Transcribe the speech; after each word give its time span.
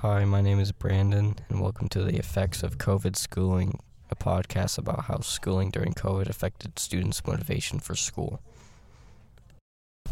Hi, 0.00 0.26
my 0.26 0.42
name 0.42 0.60
is 0.60 0.72
Brandon, 0.72 1.36
and 1.48 1.58
welcome 1.58 1.88
to 1.88 2.04
the 2.04 2.18
Effects 2.18 2.62
of 2.62 2.76
COVID 2.76 3.16
Schooling, 3.16 3.80
a 4.10 4.14
podcast 4.14 4.76
about 4.76 5.06
how 5.06 5.20
schooling 5.20 5.70
during 5.70 5.94
COVID 5.94 6.28
affected 6.28 6.78
students' 6.78 7.26
motivation 7.26 7.78
for 7.78 7.94
school. 7.94 8.42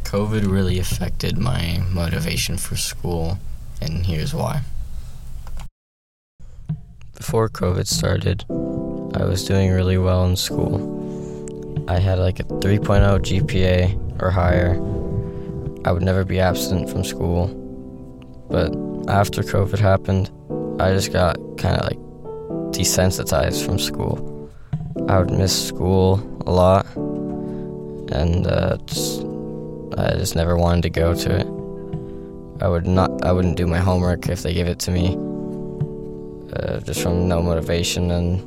COVID 0.05 0.51
really 0.51 0.79
affected 0.79 1.37
my 1.37 1.83
motivation 1.91 2.57
for 2.57 2.77
school, 2.77 3.37
and 3.83 4.07
here's 4.07 4.33
why. 4.33 4.62
Before 7.14 7.51
COVID 7.51 7.87
started, 7.87 8.46
I 9.21 9.27
was 9.27 9.45
doing 9.45 9.71
really 9.71 9.98
well 9.98 10.25
in 10.25 10.37
school. 10.37 10.80
I 11.91 11.98
had 11.98 12.19
like 12.19 12.41
a 12.41 12.45
3.0 12.45 13.19
GPA 13.21 14.23
or 14.23 14.30
higher. 14.30 14.77
I 15.87 15.93
would 15.93 16.03
never 16.03 16.25
be 16.25 16.41
absent 16.41 16.89
from 16.89 17.05
school. 17.05 17.48
But 18.48 18.93
after 19.09 19.43
COVID 19.43 19.79
happened, 19.79 20.30
I 20.80 20.93
just 20.93 21.13
got 21.13 21.36
kind 21.58 21.76
of 21.76 21.86
like 21.89 21.99
desensitized 22.72 23.64
from 23.64 23.79
school. 23.79 24.50
I 25.08 25.18
would 25.18 25.30
miss 25.30 25.68
school 25.68 26.21
a 26.46 26.50
lot, 26.50 26.86
and 26.96 28.46
uh, 28.46 28.79
just, 28.86 29.21
I 29.99 30.14
just 30.17 30.36
never 30.36 30.57
wanted 30.57 30.82
to 30.82 30.90
go 30.90 31.14
to 31.14 31.36
it. 31.40 31.46
I 32.62 32.69
would 32.69 32.86
not. 32.86 33.25
I 33.25 33.33
wouldn't 33.33 33.56
do 33.56 33.67
my 33.67 33.78
homework 33.78 34.28
if 34.28 34.42
they 34.42 34.55
gave 34.55 34.69
it 34.69 34.78
to 34.80 34.91
me, 34.91 35.16
uh, 36.55 36.80
just 36.80 37.02
from 37.02 37.28
no 37.28 37.42
motivation, 37.42 38.11
and 38.11 38.41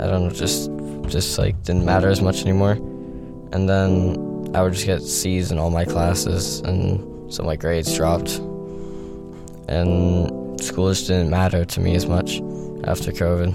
I 0.00 0.06
don't 0.06 0.28
know, 0.28 0.30
just 0.30 0.70
just 1.08 1.38
like 1.38 1.62
didn't 1.62 1.84
matter 1.84 2.08
as 2.08 2.20
much 2.20 2.42
anymore. 2.42 2.72
And 3.52 3.68
then 3.68 4.50
I 4.54 4.62
would 4.62 4.74
just 4.74 4.86
get 4.86 5.00
C's 5.02 5.50
in 5.50 5.58
all 5.58 5.70
my 5.70 5.84
classes, 5.84 6.60
and 6.60 7.32
so 7.32 7.44
my 7.44 7.56
grades 7.56 7.96
dropped 7.96 8.40
and 9.68 10.60
school 10.60 10.88
just 10.88 11.06
didn't 11.06 11.30
matter 11.30 11.64
to 11.64 11.80
me 11.80 11.94
as 11.94 12.06
much 12.06 12.40
after 12.84 13.12
COVID. 13.12 13.54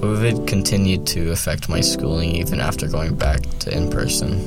COVID 0.00 0.46
continued 0.46 1.06
to 1.08 1.30
affect 1.30 1.68
my 1.68 1.80
schooling 1.80 2.30
even 2.36 2.60
after 2.60 2.88
going 2.88 3.16
back 3.16 3.42
to 3.60 3.76
in 3.76 3.90
person. 3.90 4.40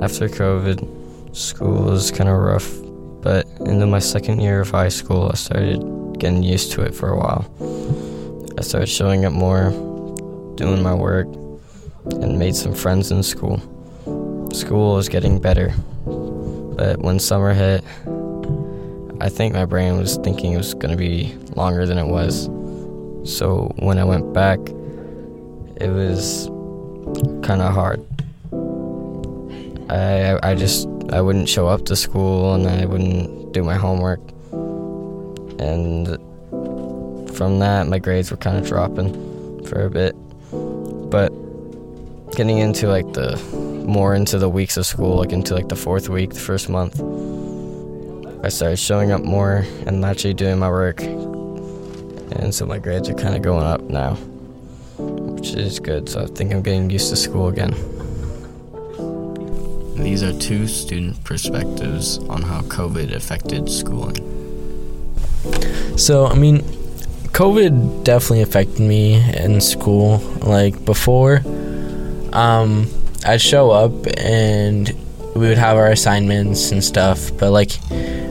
After 0.00 0.28
COVID, 0.28 1.36
school 1.36 1.84
was 1.84 2.10
kind 2.10 2.28
of 2.28 2.36
rough, 2.36 2.68
but 3.22 3.46
into 3.60 3.86
my 3.86 4.00
second 4.00 4.40
year 4.40 4.60
of 4.60 4.70
high 4.70 4.88
school, 4.88 5.30
I 5.32 5.36
started 5.36 6.18
getting 6.18 6.42
used 6.42 6.72
to 6.72 6.82
it 6.82 6.94
for 6.94 7.10
a 7.10 7.16
while. 7.16 7.46
I 8.58 8.62
started 8.62 8.88
showing 8.88 9.24
up 9.24 9.32
more, 9.32 9.70
doing 10.56 10.82
my 10.82 10.94
work, 10.94 11.28
and 12.06 12.38
made 12.38 12.56
some 12.56 12.74
friends 12.74 13.10
in 13.10 13.22
school. 13.22 13.60
School 14.52 14.94
was 14.94 15.08
getting 15.08 15.38
better, 15.38 15.74
but 16.76 17.00
when 17.00 17.18
summer 17.18 17.54
hit, 17.54 17.82
I 19.20 19.28
think 19.30 19.54
my 19.54 19.64
brain 19.64 19.96
was 19.96 20.18
thinking 20.18 20.52
it 20.52 20.58
was 20.58 20.74
going 20.74 20.90
to 20.90 20.96
be 20.96 21.34
longer 21.54 21.86
than 21.86 21.98
it 21.98 22.06
was. 22.06 22.44
So 23.24 23.72
when 23.76 23.98
I 23.98 24.04
went 24.04 24.32
back, 24.34 24.58
it 25.80 25.90
was 25.90 26.46
kind 27.42 27.62
of 27.62 27.72
hard. 27.72 28.04
I 29.88 30.38
I 30.42 30.54
just 30.54 30.86
I 31.12 31.20
wouldn't 31.20 31.48
show 31.48 31.66
up 31.66 31.86
to 31.86 31.96
school 31.96 32.54
and 32.54 32.68
I 32.68 32.84
wouldn't 32.84 33.52
do 33.52 33.62
my 33.62 33.74
homework. 33.74 34.20
And 35.58 36.18
from 37.36 37.58
that, 37.60 37.86
my 37.88 37.98
grades 37.98 38.30
were 38.30 38.36
kind 38.36 38.58
of 38.58 38.66
dropping 38.66 39.64
for 39.66 39.84
a 39.84 39.90
bit. 39.90 40.14
But 41.10 41.30
getting 42.36 42.58
into 42.58 42.88
like 42.88 43.10
the 43.14 43.36
more 43.86 44.14
into 44.14 44.38
the 44.38 44.48
weeks 44.48 44.76
of 44.76 44.86
school, 44.86 45.16
like 45.16 45.32
into 45.32 45.54
like 45.54 45.68
the 45.68 45.76
fourth 45.76 46.08
week, 46.08 46.30
the 46.30 46.40
first 46.40 46.68
month, 46.68 47.00
I 48.44 48.48
started 48.48 48.78
showing 48.78 49.12
up 49.12 49.22
more 49.22 49.64
and 49.86 50.04
actually 50.04 50.34
doing 50.34 50.58
my 50.58 50.68
work. 50.68 51.00
And 51.00 52.54
so 52.54 52.66
my 52.66 52.78
grades 52.78 53.08
are 53.08 53.14
kind 53.14 53.34
of 53.34 53.42
going 53.42 53.64
up 53.64 53.80
now, 53.82 54.14
which 54.98 55.54
is 55.54 55.80
good. 55.80 56.08
So 56.08 56.22
I 56.22 56.26
think 56.26 56.52
I'm 56.52 56.62
getting 56.62 56.90
used 56.90 57.10
to 57.10 57.16
school 57.16 57.48
again. 57.48 57.74
These 59.96 60.22
are 60.22 60.38
two 60.38 60.68
student 60.68 61.24
perspectives 61.24 62.18
on 62.18 62.42
how 62.42 62.60
COVID 62.62 63.14
affected 63.14 63.68
schooling. 63.70 64.22
So, 65.96 66.26
I 66.26 66.34
mean, 66.34 66.60
COVID 67.32 68.04
definitely 68.04 68.42
affected 68.42 68.80
me 68.80 69.14
in 69.36 69.60
school. 69.60 70.18
Like 70.42 70.84
before, 70.84 71.42
um, 72.32 72.88
I'd 73.26 73.40
show 73.40 73.70
up 73.70 73.92
and 74.16 74.88
we 75.34 75.48
would 75.48 75.58
have 75.58 75.76
our 75.76 75.88
assignments 75.88 76.70
and 76.70 76.82
stuff. 76.82 77.30
But 77.36 77.50
like 77.50 77.72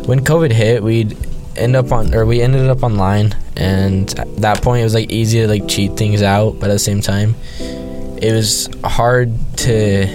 when 0.08 0.24
COVID 0.24 0.52
hit, 0.52 0.82
we'd 0.82 1.18
end 1.56 1.76
up 1.76 1.92
on 1.92 2.14
or 2.14 2.26
we 2.26 2.42
ended 2.42 2.70
up 2.70 2.84
online, 2.84 3.36
and 3.56 4.18
at 4.20 4.38
that 4.38 4.62
point 4.62 4.82
it 4.82 4.84
was 4.84 4.94
like 4.94 5.12
easy 5.12 5.42
to 5.42 5.48
like 5.48 5.68
cheat 5.68 5.94
things 5.94 6.22
out, 6.22 6.60
but 6.60 6.70
at 6.70 6.74
the 6.74 6.80
same 6.80 7.02
time, 7.02 7.36
it 7.60 8.34
was 8.34 8.70
hard 8.84 9.34
to 9.58 10.08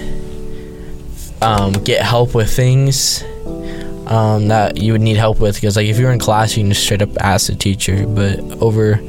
um, 1.41 1.73
get 1.73 2.01
help 2.01 2.35
with 2.35 2.51
things 2.53 3.23
um, 4.07 4.49
that 4.49 4.77
you 4.77 4.91
would 4.91 5.01
need 5.01 5.17
help 5.17 5.39
with 5.39 5.55
because 5.55 5.75
like 5.75 5.87
if 5.87 5.97
you 5.97 6.05
were 6.05 6.11
in 6.11 6.19
class 6.19 6.55
you 6.55 6.63
can 6.63 6.71
just 6.71 6.83
straight 6.83 7.01
up 7.01 7.09
ask 7.21 7.47
the 7.47 7.55
teacher 7.55 8.05
but 8.05 8.39
over 8.61 8.99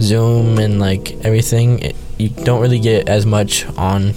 zoom 0.00 0.58
and 0.58 0.80
like 0.80 1.12
everything 1.24 1.78
it, 1.80 1.96
you 2.18 2.30
don't 2.30 2.60
really 2.60 2.78
get 2.78 3.08
as 3.08 3.26
much 3.26 3.66
on 3.76 4.12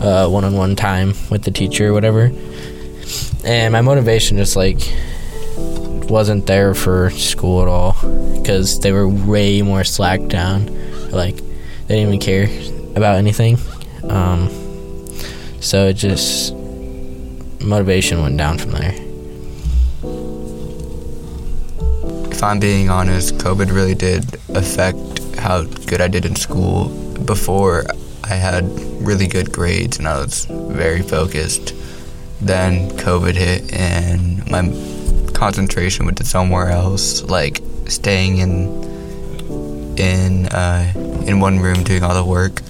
uh, 0.00 0.28
one-on-one 0.28 0.76
time 0.76 1.14
with 1.30 1.42
the 1.42 1.50
teacher 1.50 1.88
or 1.88 1.92
whatever. 1.92 2.30
And 3.44 3.72
my 3.72 3.80
motivation 3.80 4.36
just 4.36 4.56
like 4.56 4.78
wasn't 6.10 6.46
there 6.46 6.74
for 6.74 7.10
school 7.10 7.62
at 7.62 7.68
all 7.68 7.96
because 8.36 8.80
they 8.80 8.92
were 8.92 9.08
way 9.08 9.62
more 9.62 9.84
slacked 9.84 10.28
down. 10.28 10.66
Like 11.10 11.36
they 11.86 11.96
didn't 11.96 12.08
even 12.14 12.20
care 12.20 12.48
about 12.96 13.16
anything. 13.16 13.58
Um, 14.04 14.48
so 15.60 15.88
it 15.88 15.94
just 15.94 16.54
motivation 17.60 18.22
went 18.22 18.36
down 18.36 18.58
from 18.58 18.72
there. 18.72 18.94
If 22.30 22.42
I'm 22.42 22.60
being 22.60 22.90
honest, 22.90 23.36
COVID 23.36 23.72
really 23.72 23.94
did 23.94 24.34
affect 24.50 24.98
how 25.36 25.62
good 25.62 26.00
I 26.00 26.08
did 26.08 26.24
in 26.24 26.36
school. 26.36 26.88
Before, 27.24 27.84
I 28.28 28.34
had 28.34 28.64
really 29.00 29.28
good 29.28 29.52
grades 29.52 29.98
and 29.98 30.08
I 30.08 30.18
was 30.18 30.46
very 30.46 31.02
focused. 31.02 31.74
Then 32.40 32.90
COVID 32.90 33.34
hit 33.34 33.72
and 33.72 34.44
my 34.50 34.62
concentration 35.32 36.06
went 36.06 36.18
to 36.18 36.24
somewhere 36.24 36.70
else, 36.70 37.22
like 37.22 37.60
staying 37.86 38.38
in 38.38 38.84
in 39.96 40.46
uh, 40.46 40.92
in 41.24 41.38
one 41.38 41.60
room 41.60 41.84
doing 41.84 42.02
all 42.02 42.14
the 42.14 42.24
work. 42.24 42.62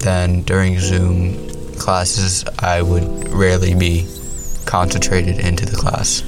Then 0.00 0.42
during 0.42 0.78
Zoom 0.78 1.48
classes, 1.76 2.44
I 2.58 2.82
would 2.82 3.28
rarely 3.30 3.74
be 3.74 4.06
concentrated 4.66 5.38
into 5.38 5.64
the 5.64 5.76
class. 5.76 6.22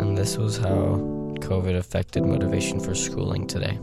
And 0.00 0.18
this 0.18 0.36
was 0.36 0.58
how 0.58 1.19
COVID 1.50 1.76
affected 1.76 2.22
motivation 2.22 2.78
for 2.78 2.94
schooling 2.94 3.44
today. 3.44 3.76